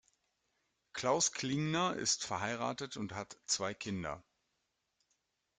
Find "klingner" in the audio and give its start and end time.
1.31-1.95